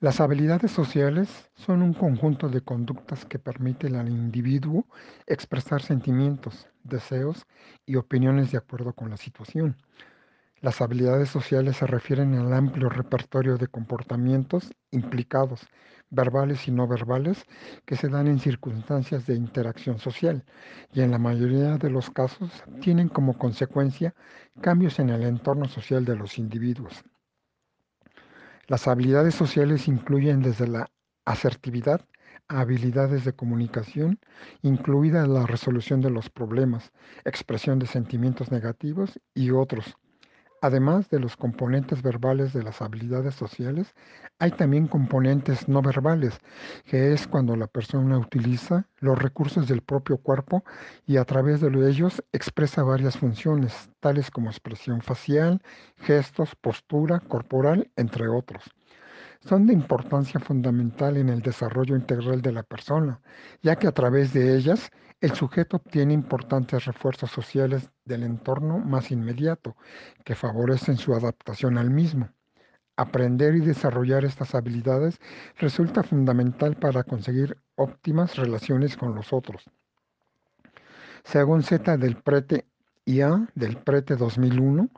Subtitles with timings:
[0.00, 4.86] Las habilidades sociales son un conjunto de conductas que permiten al individuo
[5.26, 7.46] expresar sentimientos, deseos
[7.84, 9.76] y opiniones de acuerdo con la situación.
[10.60, 15.66] Las habilidades sociales se refieren al amplio repertorio de comportamientos implicados,
[16.10, 17.44] verbales y no verbales,
[17.84, 20.44] que se dan en circunstancias de interacción social
[20.92, 24.14] y en la mayoría de los casos tienen como consecuencia
[24.60, 27.02] cambios en el entorno social de los individuos.
[28.68, 30.90] Las habilidades sociales incluyen desde la
[31.24, 32.04] asertividad
[32.48, 34.18] habilidades de comunicación,
[34.62, 36.92] incluida la resolución de los problemas,
[37.24, 39.96] expresión de sentimientos negativos y otros
[40.60, 43.94] Además de los componentes verbales de las habilidades sociales,
[44.40, 46.40] hay también componentes no verbales,
[46.84, 50.64] que es cuando la persona utiliza los recursos del propio cuerpo
[51.06, 55.62] y a través de ellos expresa varias funciones, tales como expresión facial,
[55.96, 58.64] gestos, postura corporal, entre otros.
[59.40, 63.20] Son de importancia fundamental en el desarrollo integral de la persona,
[63.62, 64.90] ya que a través de ellas
[65.20, 69.76] el sujeto obtiene importantes refuerzos sociales del entorno más inmediato,
[70.24, 72.30] que favorecen su adaptación al mismo.
[72.96, 75.20] Aprender y desarrollar estas habilidades
[75.58, 79.70] resulta fundamental para conseguir óptimas relaciones con los otros.
[81.22, 82.64] Según Z del Prete
[83.04, 84.90] IA del Prete 2001,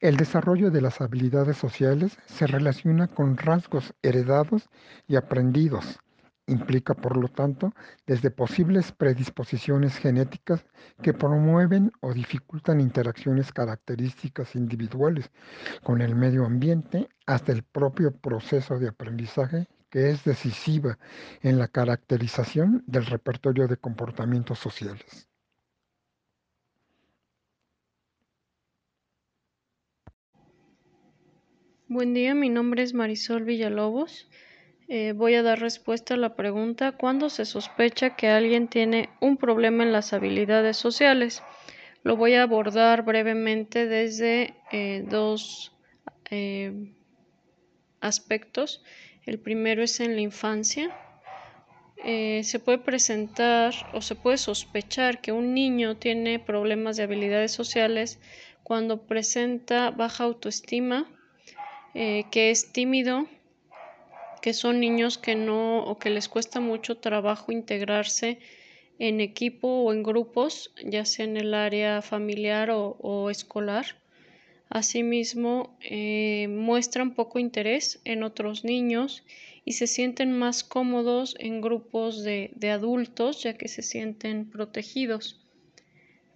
[0.00, 4.68] el desarrollo de las habilidades sociales se relaciona con rasgos heredados
[5.08, 5.98] y aprendidos.
[6.48, 7.74] Implica, por lo tanto,
[8.06, 10.64] desde posibles predisposiciones genéticas
[11.02, 15.30] que promueven o dificultan interacciones características individuales
[15.82, 20.98] con el medio ambiente hasta el propio proceso de aprendizaje que es decisiva
[21.42, 25.28] en la caracterización del repertorio de comportamientos sociales.
[31.88, 34.28] Buen día, mi nombre es Marisol Villalobos.
[34.88, 39.36] Eh, voy a dar respuesta a la pregunta ¿cuándo se sospecha que alguien tiene un
[39.36, 41.42] problema en las habilidades sociales?
[42.04, 45.72] Lo voy a abordar brevemente desde eh, dos
[46.30, 46.92] eh,
[48.00, 48.84] aspectos.
[49.24, 50.96] El primero es en la infancia.
[52.04, 58.20] se puede presentar o se puede sospechar que un niño tiene problemas de habilidades sociales
[58.62, 61.10] cuando presenta baja autoestima,
[61.94, 63.26] que es tímido,
[64.46, 68.38] que son niños que no o que les cuesta mucho trabajo integrarse
[69.00, 73.86] en equipo o en grupos, ya sea en el área familiar o, escolar.
[74.68, 79.24] Asimismo, eh, muestran poco interés en otros niños
[79.64, 85.40] y se sienten más cómodos en grupos de adultos, ya que se sienten protegidos.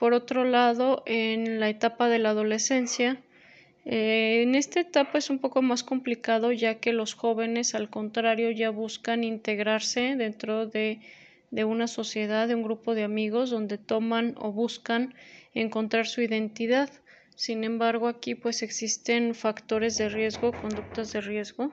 [0.00, 3.22] Por otro lado, en la etapa de la adolescencia,
[3.84, 8.50] eh, en esta etapa es un poco más complicado ya que los jóvenes al contrario
[8.50, 11.00] ya buscan integrarse dentro de,
[11.50, 15.14] de una sociedad, de un grupo de amigos donde toman o buscan
[15.54, 16.90] encontrar su identidad.
[17.34, 21.72] Sin embargo, aquí pues existen factores de riesgo, conductas de riesgo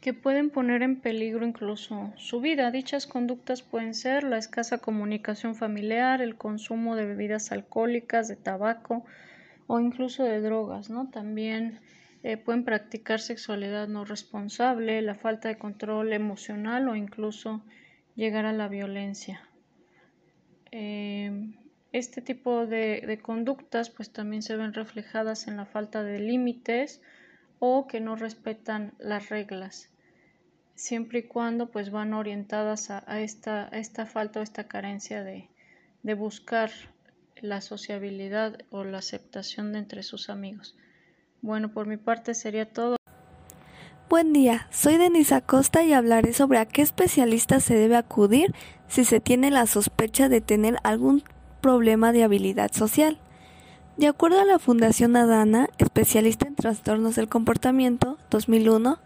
[0.00, 2.70] que pueden poner en peligro incluso su vida.
[2.70, 9.04] Dichas conductas pueden ser la escasa comunicación familiar, el consumo de bebidas alcohólicas, de tabaco,
[9.66, 11.08] o incluso de drogas, ¿no?
[11.10, 11.80] También
[12.22, 17.62] eh, pueden practicar sexualidad no responsable, la falta de control emocional o incluso
[18.14, 19.40] llegar a la violencia.
[20.72, 21.52] Eh,
[21.92, 27.00] este tipo de, conductas pues también se ven reflejadas en la falta de límites
[27.58, 29.90] o que no respetan las reglas
[30.74, 33.70] siempre y cuando pues van orientadas a, esta,
[34.06, 36.70] falta o esta carencia de buscar
[37.40, 40.74] la sociabilidad o la aceptación de entre sus amigos.
[41.42, 42.96] Bueno, por mi parte sería todo.
[44.08, 48.54] Buen día, soy Denise Acosta y hablaré sobre a qué especialista se debe acudir
[48.88, 51.24] si se tiene la sospecha de tener algún
[51.60, 53.18] problema de habilidad social.
[53.96, 58.98] De acuerdo a la Fundación Adana, especialista en trastornos del comportamiento 2001,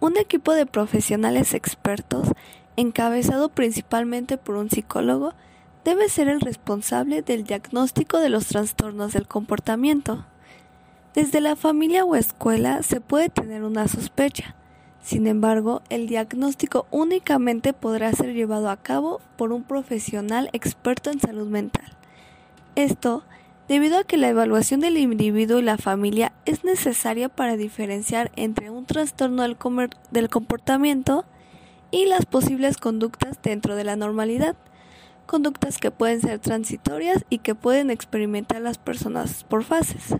[0.00, 2.28] un equipo de profesionales expertos,
[2.76, 5.34] encabezado principalmente por un psicólogo,
[5.84, 10.24] debe ser el responsable del diagnóstico de los trastornos del comportamiento.
[11.14, 14.54] Desde la familia o escuela se puede tener una sospecha.
[15.02, 21.20] Sin embargo, el diagnóstico únicamente podrá ser llevado a cabo por un profesional experto en
[21.20, 21.96] salud mental.
[22.76, 23.24] Esto
[23.70, 28.68] debido a que la evaluación del individuo y la familia es necesaria para diferenciar entre
[28.68, 31.24] un trastorno del, comportamiento
[31.92, 34.56] y las posibles conductas dentro de la normalidad
[35.30, 40.16] conductas que pueden ser transitorias y que pueden experimentar las personas por fases.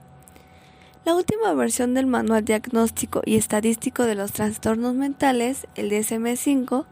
[1.04, 6.86] La última versión del Manual Diagnóstico y Estadístico de los Trastornos Mentales, el DSM-5,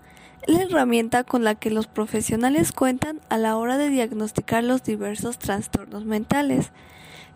[0.49, 4.83] es la herramienta con la que los profesionales cuentan a la hora de diagnosticar los
[4.83, 6.73] diversos trastornos mentales,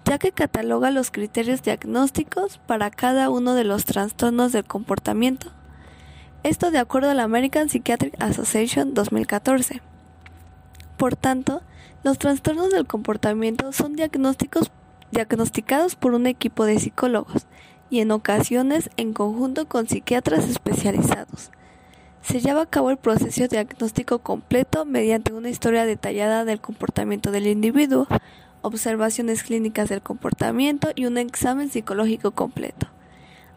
[0.05, 5.53] ya que cataloga los criterios diagnósticos para cada uno de los trastornos del comportamiento.
[6.43, 9.92] Esto de acuerdo a la American Psychiatric Association 2014.
[11.03, 11.63] Por tanto,
[12.05, 14.71] los trastornos del comportamiento son diagnósticos
[15.11, 17.49] diagnosticados por un equipo de psicólogos
[17.91, 21.51] y en ocasiones en conjunto con psiquiatras especializados.
[22.23, 27.49] Se lleva a cabo el proceso diagnóstico completo mediante una historia detallada del comportamiento del
[27.49, 28.07] individuo,
[28.61, 32.87] observaciones clínicas del comportamiento y un examen psicológico completo.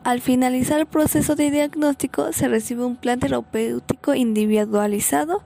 [0.03, 5.43] Al finalizar el proceso de diagnóstico se recibe un plan terapéutico individualizado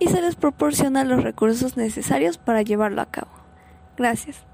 [0.00, 3.30] y se les proporciona los recursos necesarios para llevarlo a cabo.
[3.96, 4.44] Gracias.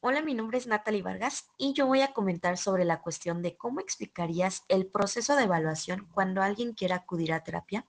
[0.00, 3.56] Hola, mi nombre es Natalie Vargas y yo voy a comentar sobre la cuestión de
[3.56, 7.84] cómo explicarías el proceso de evaluación cuando alguien quiera acudir a terapia.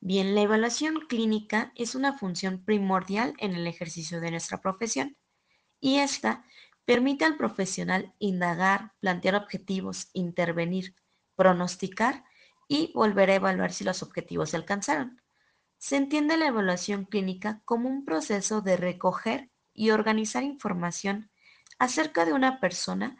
[0.00, 5.16] Bien, la evaluación clínica es una función primordial en el ejercicio de nuestra profesión
[5.80, 6.44] y esta
[6.84, 10.94] permite al profesional indagar, plantear objetivos, intervenir,
[11.36, 12.24] pronosticar
[12.68, 15.20] y volver a evaluar si los objetivos se alcanzaron.
[15.78, 21.30] Se entiende la evaluación clínica como un proceso de recoger y organizar información
[21.78, 23.16] acerca de una persona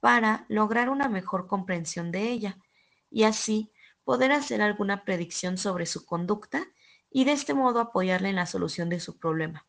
[0.00, 2.58] para lograr una mejor comprensión de ella
[3.10, 3.72] y así
[4.04, 6.64] poder hacer alguna predicción sobre su conducta
[7.10, 9.66] y de este modo apoyarle en la solución de su problema.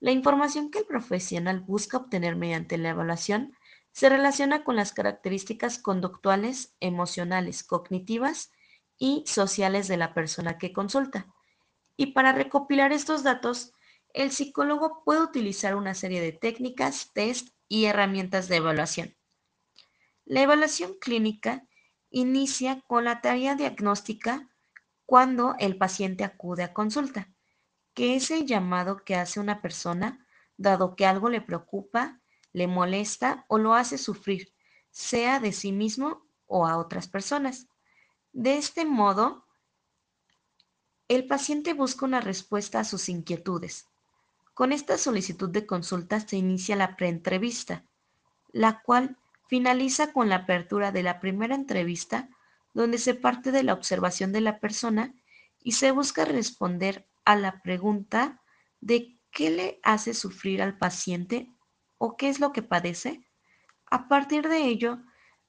[0.00, 3.56] La información que el profesional busca obtener mediante la evaluación
[3.92, 8.52] se relaciona con las características conductuales, emocionales, cognitivas
[8.98, 11.26] y sociales de la persona que consulta.
[11.96, 13.72] Y para recopilar estos datos,
[14.14, 19.16] el psicólogo puede utilizar una serie de técnicas, test y herramientas de evaluación.
[20.24, 21.66] La evaluación clínica
[22.10, 24.48] inicia con la tarea diagnóstica
[25.06, 27.28] cuando el paciente acude a consulta
[27.98, 30.24] que es el llamado que hace una persona
[30.56, 32.20] dado que algo le preocupa,
[32.52, 34.52] le molesta o lo hace sufrir,
[34.90, 37.68] sea de sí mismo o a otras personas.
[38.32, 39.44] De este modo,
[41.08, 43.86] el paciente busca una respuesta a sus inquietudes.
[44.54, 47.84] Con esta solicitud de consulta se inicia la preentrevista,
[48.52, 49.16] la cual
[49.46, 52.28] finaliza con la apertura de la primera entrevista,
[52.74, 55.14] donde se parte de la observación de la persona
[55.62, 58.42] y se busca responder a la pregunta
[58.80, 61.50] de qué le hace sufrir al paciente
[61.98, 63.22] o qué es lo que padece,
[63.90, 65.00] a partir de ello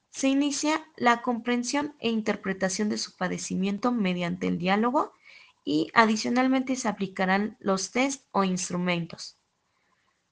[0.09, 5.13] se inicia la comprensión e interpretación de su padecimiento mediante el diálogo
[5.63, 9.37] y adicionalmente se aplicarán los test o instrumentos.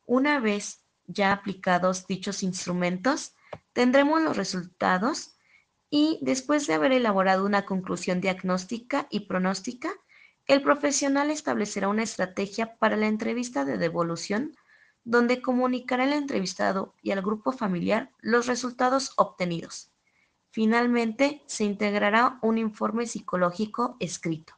[0.06, 3.36] Una vez ya aplicados dichos instrumentos,
[3.74, 5.36] tendremos los resultados
[5.90, 9.92] y después de haber elaborado una conclusión diagnóstica y pronóstica,
[10.48, 14.56] el profesional establecerá una estrategia para la entrevista de devolución
[15.08, 19.90] donde comunicará al entrevistado y al grupo familiar los resultados obtenidos.
[20.50, 24.57] Finalmente, se integrará un informe psicológico escrito.